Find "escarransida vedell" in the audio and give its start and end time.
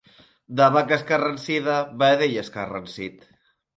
0.99-2.41